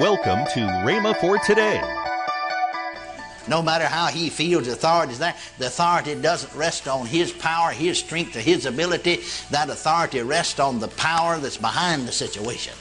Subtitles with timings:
[0.00, 1.82] Welcome to Rhema for today.
[3.48, 7.72] No matter how he feels authority is there, the authority doesn't rest on his power,
[7.72, 9.22] his strength, or his ability.
[9.50, 12.74] That authority rests on the power that's behind the situation.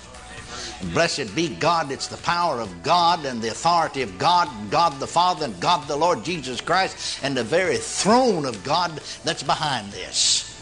[0.93, 5.07] Blessed be God, it's the power of God and the authority of God, God the
[5.07, 8.91] Father, and God the Lord Jesus Christ, and the very throne of God
[9.23, 10.55] that's behind this.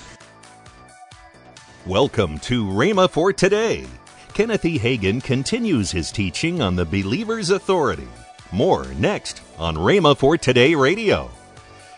[1.85, 3.87] Welcome to Rhema for today.
[4.36, 4.77] Kenneth E.
[4.77, 8.10] Hagin continues his teaching on the believer's authority.
[8.51, 11.32] More next on Rhema for Today Radio.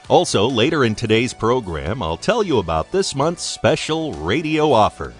[0.07, 5.15] Also, later in today's program, I'll tell you about this month's special radio offer.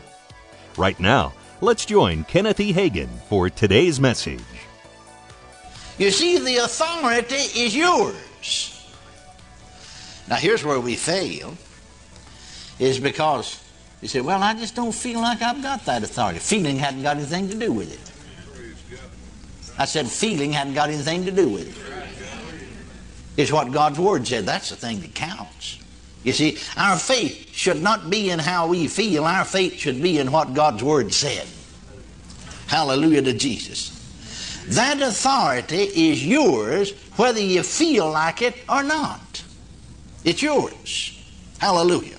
[0.77, 2.71] Right now, let's join Kenneth E.
[2.71, 4.43] Hagin for today's message.
[5.97, 8.93] You see, the authority is yours.
[10.29, 11.57] Now, here's where we fail,
[12.77, 13.59] is because
[14.01, 16.39] you say, Well, I just don't feel like I've got that authority.
[16.39, 18.07] Feeling hadn't got anything to do with it.
[19.79, 21.83] I said, Feeling hadn't got anything to do with it.
[23.37, 24.45] It's what God's Word said.
[24.45, 25.79] That's the thing that counts.
[26.23, 30.19] You see, our faith should not be in how we feel, our faith should be
[30.19, 31.47] in what God's Word said.
[32.67, 33.93] Hallelujah to Jesus.
[34.69, 39.43] That authority is yours whether you feel like it or not.
[40.25, 41.17] It's yours.
[41.59, 42.17] Hallelujah.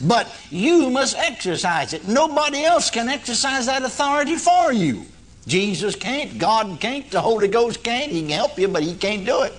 [0.00, 2.06] But you must exercise it.
[2.08, 5.06] Nobody else can exercise that authority for you.
[5.46, 8.12] Jesus can't, God can't, the Holy Ghost can't.
[8.12, 9.54] He can help you, but He can't do it.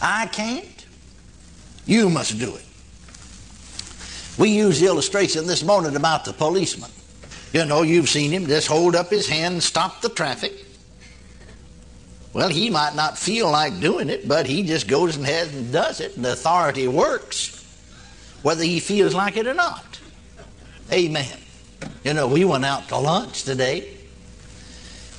[0.00, 0.86] I can't.
[1.84, 2.64] You must do it.
[4.38, 6.90] We use the illustration this morning about the policeman.
[7.52, 10.52] You know, you've seen him just hold up his hand and stop the traffic.
[12.34, 16.00] Well, he might not feel like doing it, but he just goes ahead and does
[16.00, 17.65] it, and the authority works
[18.42, 20.00] whether he feels like it or not.
[20.92, 21.38] Amen.
[22.04, 23.92] You know, we went out to lunch today.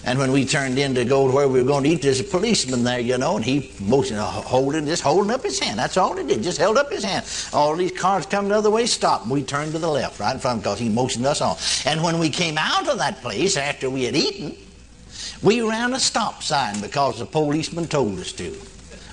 [0.05, 2.21] And when we turned in to go to where we were going to eat, there's
[2.21, 5.77] a policeman there, you know, and he motioned, uh, holding, just holding up his hand.
[5.77, 7.25] That's all he did, just held up his hand.
[7.51, 10.33] All these cars come the other way, stopped, and we turned to the left, right
[10.33, 11.57] in front because he motioned us on.
[11.85, 14.55] And when we came out of that place after we had eaten,
[15.43, 18.55] we ran a stop sign because the policeman told us to.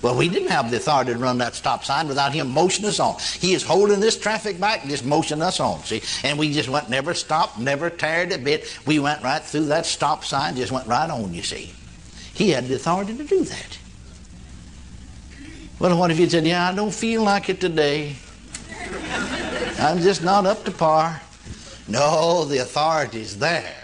[0.04, 3.00] Well, we didn't have the authority to run that stop sign without him motioning us
[3.00, 3.18] on.
[3.40, 6.02] He is holding this traffic back and just motioning us on, see?
[6.22, 8.78] And we just went, never stopped, never tired a bit.
[8.84, 11.72] We went right through that stop sign, just went right on, you see.
[12.34, 13.78] He had the authority to do that.
[15.78, 18.14] Well, what if you said, yeah, I don't feel like it today.
[19.78, 21.22] I'm just not up to par.
[21.88, 23.83] No, the authority's there.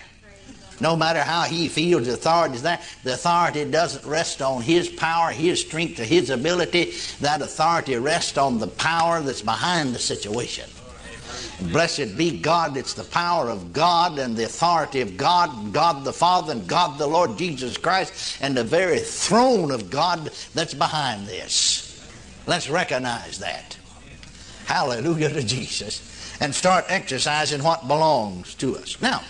[0.81, 4.89] No matter how he feels the authority is there, the authority doesn't rest on his
[4.89, 6.95] power, his strength, or his ability.
[7.21, 10.69] That authority rests on the power that's behind the situation.
[11.73, 16.13] Blessed be God, it's the power of God and the authority of God, God the
[16.13, 21.27] Father, and God the Lord Jesus Christ, and the very throne of God that's behind
[21.27, 21.87] this.
[22.47, 23.77] Let's recognize that.
[24.65, 26.07] Hallelujah to Jesus.
[26.41, 29.01] And start exercising what belongs to us.
[29.03, 29.21] Now,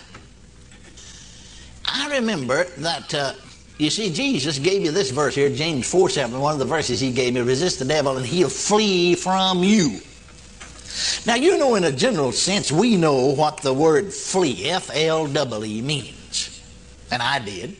[1.93, 3.33] I remember that, uh,
[3.77, 6.99] you see, Jesus gave you this verse here, James 4 7, one of the verses
[6.99, 9.99] he gave me resist the devil and he'll flee from you.
[11.25, 15.27] Now, you know, in a general sense, we know what the word flee, F L
[15.27, 16.61] W, means.
[17.11, 17.75] And I did.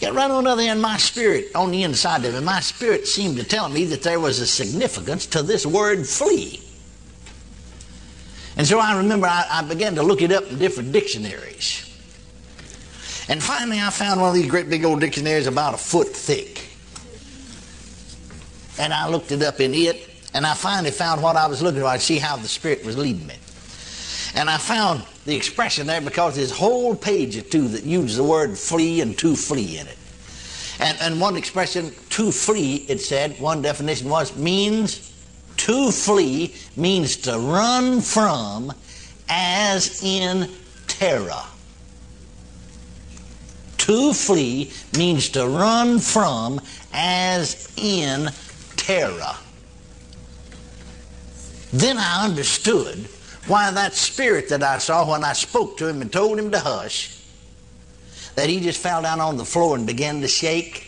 [0.00, 3.06] Yet, right on the other end, my spirit, on the inside of me, my spirit
[3.06, 6.60] seemed to tell me that there was a significance to this word flee.
[8.56, 11.91] And so I remember I, I began to look it up in different dictionaries.
[13.28, 16.68] And finally, I found one of these great big old dictionaries about a foot thick.
[18.78, 21.80] And I looked it up in it, and I finally found what I was looking
[21.80, 21.86] for.
[21.86, 23.36] I see how the Spirit was leading me.
[24.34, 28.16] And I found the expression there because there's a whole page or two that uses
[28.16, 29.98] the word flee and to flee in it.
[30.80, 35.12] And, and one expression, to flee, it said, one definition was, means
[35.58, 38.72] to flee means to run from
[39.28, 40.50] as in
[40.88, 41.42] terror.
[43.82, 46.60] To flee means to run from
[46.92, 48.30] as in
[48.76, 49.34] terror.
[51.72, 53.08] Then I understood
[53.48, 56.60] why that spirit that I saw when I spoke to him and told him to
[56.60, 57.18] hush,
[58.36, 60.86] that he just fell down on the floor and began to shake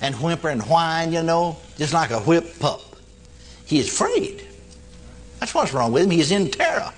[0.00, 2.82] and whimper and whine, you know, just like a whipped pup.
[3.64, 4.46] He is afraid.
[5.40, 6.10] That's what's wrong with him.
[6.10, 6.92] He is in terror.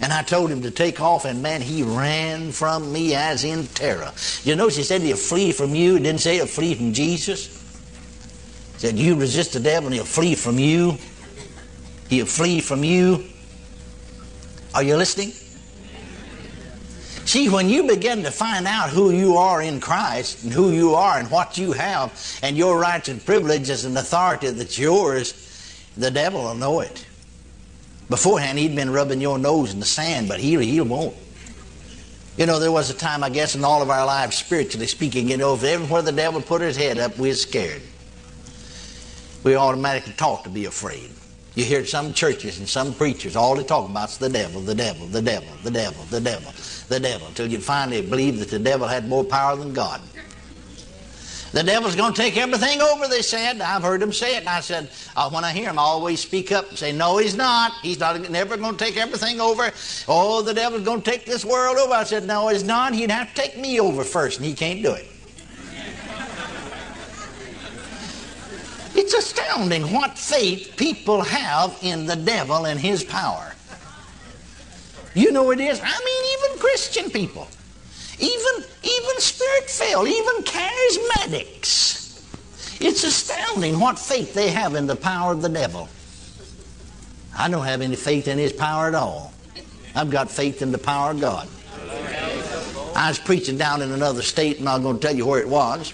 [0.00, 3.66] And I told him to take off, and man, he ran from me as in
[3.66, 4.12] terror.
[4.44, 5.96] You notice he said he'll flee from you.
[5.96, 7.48] He didn't say he'll flee from Jesus.
[8.74, 10.98] He said, You resist the devil, and he'll flee from you.
[12.08, 13.24] He'll flee from you.
[14.74, 15.32] Are you listening?
[17.28, 20.94] See, when you begin to find out who you are in Christ and who you
[20.94, 25.34] are and what you have and your rights and privileges and authority that's yours,
[25.96, 27.04] the devil will know it.
[28.08, 31.14] Beforehand, he'd been rubbing your nose in the sand, but he, he won't.
[32.38, 35.28] You know, there was a time, I guess, in all of our lives, spiritually speaking,
[35.28, 37.82] you know, if everywhere the devil put his head up, we are scared.
[39.42, 41.10] We automatically taught to be afraid.
[41.54, 44.74] You hear some churches and some preachers, all they talk about is the devil, the
[44.74, 46.52] devil, the devil, the devil, the devil,
[46.88, 50.00] the devil, until you finally believe that the devil had more power than God.
[51.52, 53.60] The devil's going to take everything over, they said.
[53.62, 54.40] I've heard them say it.
[54.40, 57.16] And I said, uh, when I hear them, I always speak up and say, no,
[57.16, 57.72] he's not.
[57.82, 59.70] He's not never going to take everything over.
[60.06, 61.94] Oh, the devil's going to take this world over.
[61.94, 62.94] I said, no, he's not.
[62.94, 65.06] He'd have to take me over first, and he can't do it.
[68.94, 73.54] it's astounding what faith people have in the devil and his power.
[75.14, 75.80] You know it is.
[75.82, 77.48] I mean, even Christian people
[78.20, 81.98] even, even spirit filled, even charismatics.
[82.80, 85.88] It's astounding what faith they have in the power of the devil.
[87.36, 89.32] I don't have any faith in his power at all.
[89.94, 91.48] I've got faith in the power of God.
[92.96, 95.48] I was preaching down in another state, and I'm going to tell you where it
[95.48, 95.90] was.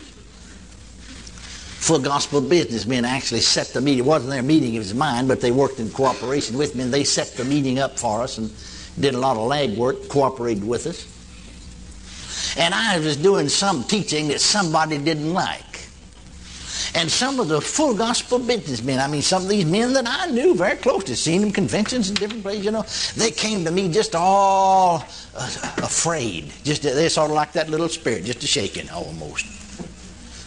[1.84, 4.00] Full gospel businessmen actually set the meeting.
[4.00, 6.94] It wasn't their meeting, it was mine, but they worked in cooperation with me, and
[6.94, 8.50] they set the meeting up for us and
[8.98, 11.13] did a lot of lag work, cooperated with us
[12.56, 15.74] and I was doing some teaching that somebody didn't like.
[16.96, 20.30] And some of the full gospel businessmen, I mean, some of these men that I
[20.30, 22.84] knew very close to, seen them conventions in different places, you know,
[23.16, 25.04] they came to me just all
[25.36, 26.52] uh, afraid.
[26.62, 29.46] Just they're sort of like that little spirit, just a shaking almost.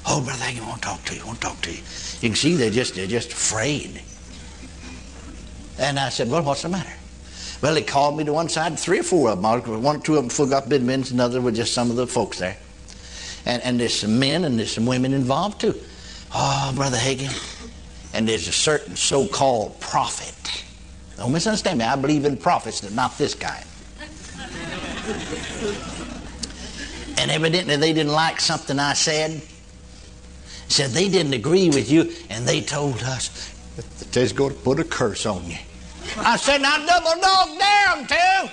[0.07, 1.25] Oh, brother, I want to talk to you.
[1.25, 1.81] Want to talk to you.
[2.21, 4.01] You can see they're just they're just afraid.
[5.79, 6.96] And I said, well, what's the matter?
[7.61, 9.81] Well, they called me to one side, three or four of them.
[9.81, 12.05] One or two of them full got bid men, another were just some of the
[12.05, 12.57] folks there.
[13.45, 15.73] And, and there's some men and there's some women involved too.
[16.33, 17.31] Oh, Brother Hagin.
[18.13, 20.65] And there's a certain so called prophet.
[21.17, 21.85] Don't misunderstand me.
[21.85, 23.65] I believe in prophets, but not this kind.
[27.17, 29.41] and evidently they didn't like something I said.
[30.69, 33.53] Said they didn't agree with you, and they told us
[34.11, 35.57] they're going to put a curse on you.
[36.19, 38.51] I said, now double dog dare them to.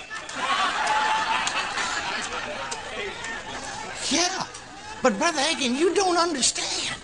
[4.15, 4.45] Yeah.
[5.01, 6.95] But Brother Hagin, you don't understand.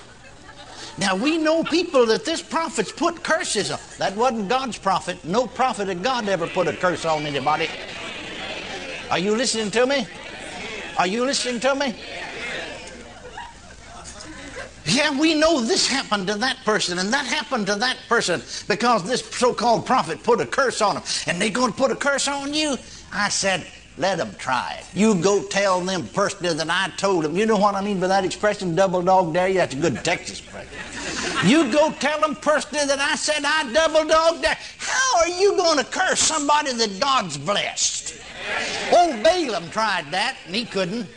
[0.97, 3.79] Now we know people that this prophet's put curses on.
[3.97, 5.23] That wasn't God's prophet.
[5.25, 7.67] No prophet of God ever put a curse on anybody.
[9.09, 10.05] Are you listening to me?
[10.97, 11.95] Are you listening to me?
[14.91, 19.03] Yeah, we know this happened to that person and that happened to that person because
[19.03, 21.03] this so called prophet put a curse on them.
[21.27, 22.75] And they're going to put a curse on you?
[23.13, 23.65] I said,
[23.97, 24.97] let them try it.
[24.97, 27.37] You go tell them personally that I told them.
[27.37, 29.55] You know what I mean by that expression, double dog dare you?
[29.55, 31.47] That's a good Texas expression.
[31.47, 34.57] You go tell them personally that I said I double dog dare.
[34.77, 38.21] How are you going to curse somebody that God's blessed?
[38.91, 41.07] Old Balaam tried that and he couldn't.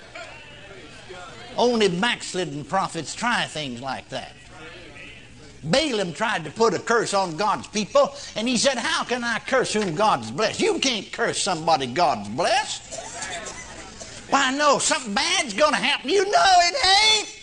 [1.56, 4.32] Only backslidden prophets try things like that.
[5.64, 9.38] Balaam tried to put a curse on God's people, and he said, How can I
[9.38, 10.60] curse whom God's blessed?
[10.60, 12.82] You can't curse somebody God's blessed.
[14.30, 16.10] Why, no, something bad's going to happen.
[16.10, 17.40] You know it ain't.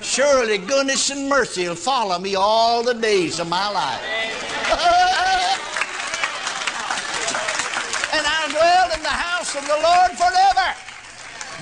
[0.00, 4.02] Surely goodness and mercy will follow me all the days of my life.
[8.12, 10.74] and I'll dwell in the house of the Lord forever.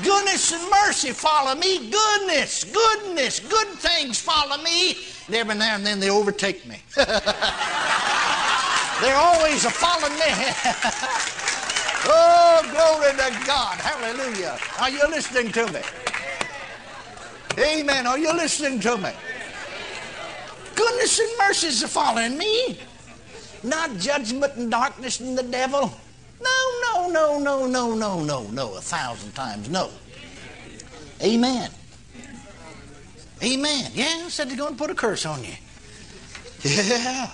[0.02, 1.90] Goodness and mercy follow me.
[1.90, 4.96] Goodness, goodness, good things follow me.
[5.26, 6.78] And every now and then they overtake me.
[6.96, 7.06] They're
[9.16, 10.26] always a following me.
[12.06, 13.76] oh, glory to God.
[13.78, 14.58] Hallelujah.
[14.80, 15.80] Are you listening to me?
[17.58, 18.06] Amen.
[18.06, 19.10] Are you listening to me?
[20.74, 22.78] Goodness and mercy is following me.
[23.62, 25.92] Not judgment and darkness and the devil.
[27.08, 29.90] No, no, no, no, no, no, no, a thousand times no.
[31.22, 31.70] Amen.
[33.42, 33.90] Amen.
[33.94, 35.52] Yeah, I said they're going to put a curse on you.
[36.62, 37.30] Yeah.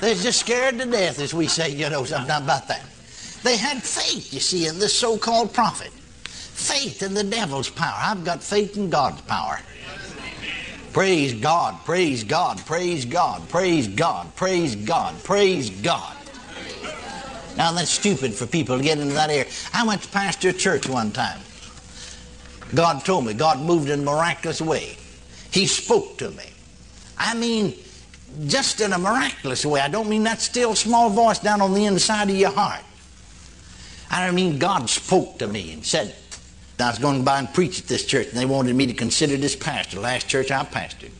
[0.00, 2.84] They're just scared to death, as we say, you know, something about that.
[3.42, 5.92] They had faith, you see, in this so called prophet.
[5.92, 7.96] Faith in the devil's power.
[7.96, 9.60] I've got faith in God's power.
[10.92, 16.16] Praise God, praise God, praise God, praise God, praise God, praise God.
[17.60, 19.44] Now that's stupid for people to get into that area.
[19.74, 21.38] I went to pastor a church one time.
[22.74, 23.34] God told me.
[23.34, 24.96] God moved in a miraculous way.
[25.52, 26.44] He spoke to me.
[27.18, 27.74] I mean,
[28.46, 29.80] just in a miraculous way.
[29.80, 32.80] I don't mean that still small voice down on the inside of your heart.
[34.10, 36.14] I don't mean God spoke to me and said,
[36.78, 39.36] I was going by and preach at this church, and they wanted me to consider
[39.36, 41.12] this pastor, last church I pastored.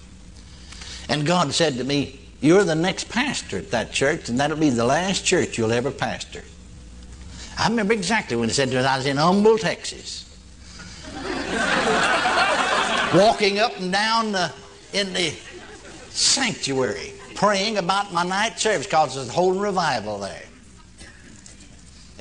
[1.06, 4.70] And God said to me, You're the next pastor at that church, and that'll be
[4.70, 6.42] the last church you'll ever pastor.
[7.58, 10.26] I remember exactly when he said to me, I was in Humble, Texas.
[13.14, 14.50] Walking up and down the,
[14.94, 15.34] in the
[16.08, 20.44] sanctuary, praying about my night service because there's a whole revival there.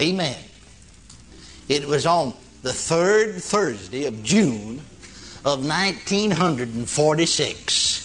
[0.02, 0.38] Amen.
[1.70, 4.82] It was on the third Thursday of June
[5.46, 7.99] of 1946,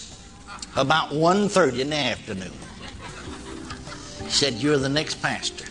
[0.77, 2.53] about 1.30 in the afternoon.
[4.25, 5.67] He said, You're the next pastor.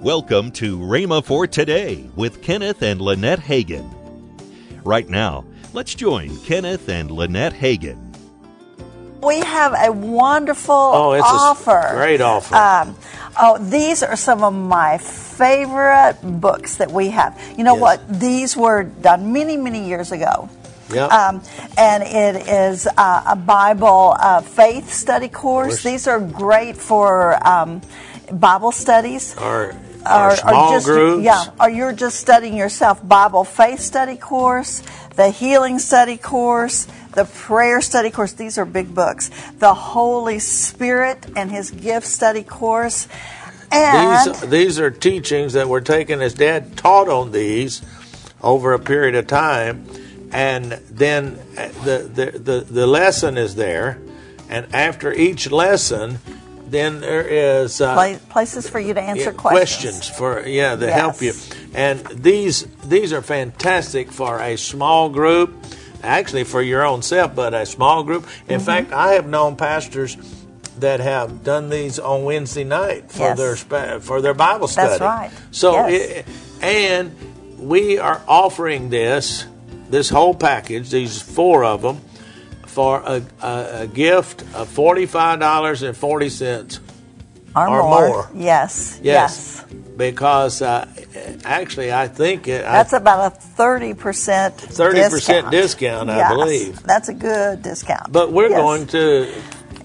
[0.00, 3.90] Welcome to Rhema for Today with Kenneth and Lynette Hagin.
[4.84, 8.02] Right now, let's join Kenneth and Lynette Hagin.
[9.22, 11.88] We have a wonderful Oh, it's a s- offer.
[11.94, 12.54] great offer.
[12.54, 12.96] Um,
[13.40, 17.36] oh, these are some of my favorite books that we have.
[17.56, 17.80] You know Yes.
[17.82, 18.20] what?
[18.20, 20.48] These were done many, many years ago.
[20.92, 21.10] Yep.
[21.10, 21.42] Um,
[21.76, 25.82] and it is uh, a Bible uh, faith study course.
[25.82, 27.82] These are great for um,
[28.32, 29.36] Bible studies.
[30.06, 31.24] our, our small just, groups.
[31.24, 33.06] Yeah, or you're just studying yourself.
[33.06, 34.82] Bible faith study course,
[35.16, 38.32] the healing study course, the prayer study course.
[38.32, 39.30] These are big books.
[39.58, 43.08] The Holy Spirit and His gift study course.
[43.72, 47.82] And These, these are teachings that were taken as Dad taught on these
[48.40, 49.86] over a period of time,
[50.36, 53.98] and then uh, the, the, the, the lesson is there,
[54.50, 56.18] and after each lesson,
[56.68, 60.06] then there is uh, places for you to answer yeah, questions.
[60.08, 60.94] for yeah to Yes.
[61.00, 61.32] help you,
[61.74, 65.54] and these these are fantastic for a small group,
[66.02, 68.24] actually for your own self, but a small group.
[68.24, 68.52] Mm-hmm.
[68.52, 70.18] In fact, I have known pastors
[70.80, 73.64] that have done these on Wednesday night for Yes.
[73.64, 74.88] their for their Bible study.
[74.88, 75.30] that's right.
[75.50, 75.92] So, Yes.
[75.92, 76.26] it,
[76.60, 77.14] and
[77.58, 79.46] we are offering this
[79.90, 82.00] this whole package, these four of them,
[82.66, 86.80] for a, a, a gift of forty five dollars and forty cents.
[87.54, 88.08] or, or more.
[88.08, 88.30] more.
[88.34, 89.00] Yes.
[89.02, 89.64] Yes,
[89.96, 90.86] because uh,
[91.44, 95.50] actually, I think it, That's I, about a 30% 30% discount.
[95.50, 96.82] discount, I Yes, believe.
[96.82, 98.12] That's a good discount.
[98.12, 98.60] But we're Yes.
[98.60, 99.32] going to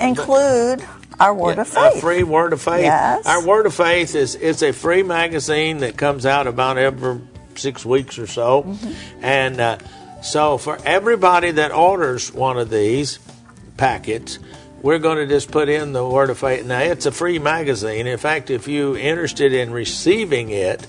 [0.01, 0.83] include
[1.19, 2.01] our word of a faith.
[2.01, 2.81] free word of faith.
[2.83, 3.25] Yes.
[3.25, 7.21] Our word of faith is it's a free magazine that comes out about every
[7.57, 9.23] six weeks or so, Mm-hmm.
[9.25, 9.77] and uh,
[10.21, 13.19] so for everybody that orders one of these
[13.77, 14.37] packets.
[14.83, 16.65] We're going to just put in the word of faith.
[16.65, 18.07] Now, it's a free magazine.
[18.07, 20.87] In fact, if you're interested in receiving it,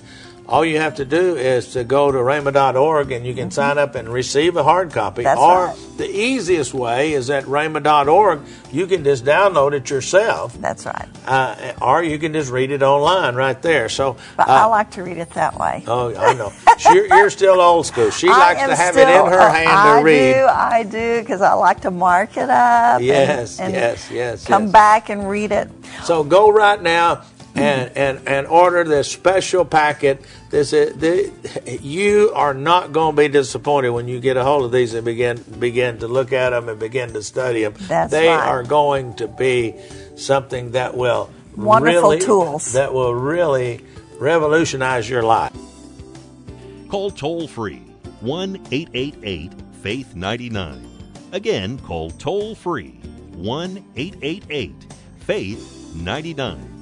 [0.49, 3.94] all you have to do is to go to rhema.org and you can sign up
[3.94, 5.22] and receive a hard copy.
[5.22, 5.25] Mm-hmm.
[5.25, 5.99] That's or right.
[5.99, 8.40] the easiest way is at rhema.org.
[8.72, 11.08] You can just download it yourself That's right.
[11.26, 13.88] uh, or you can just read it online right there.
[13.88, 15.84] So, But uh, I like to read it that way.
[15.87, 16.52] oh, I know.
[16.92, 18.11] You're, you're still old school.
[18.11, 20.34] She I likes to have still- it in her hand I to read.
[20.34, 22.96] I do, I do, because I like to mark it up.
[22.96, 24.72] and- Yes, and yes, yes, Come yes.
[24.72, 25.68] back and read it.
[26.04, 27.22] So go right now
[27.54, 30.25] and, and, and order this special packet.
[30.50, 34.64] This is, the, you are not going to be disappointed when you get a hold
[34.64, 37.75] of these and begin begin to look at them and begin to study them.
[37.88, 38.49] That's they right.
[38.49, 39.75] are going to be
[40.16, 42.73] something that will Wonderful really, tools.
[42.73, 43.85] that will really
[44.18, 45.52] revolutionize your life.
[46.88, 47.82] Call toll free
[48.21, 50.88] 1 888 Faith 99.
[51.32, 53.00] Again, call toll free
[53.35, 54.73] 1 888
[55.21, 56.82] Faith 99.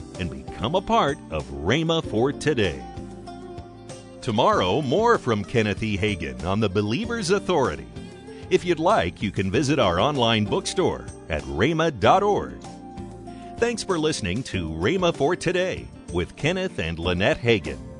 [0.21, 2.81] and become a part of Rhema for Today.
[4.21, 5.97] Tomorrow, more from Kenneth E.
[5.97, 7.87] Hagin on the Believer's Authority.
[8.51, 12.61] If you'd like, you can visit our online bookstore at rhema.org.
[13.57, 17.90] Thanks for listening to Rhema for Today with Kenneth and Lynette Hagin.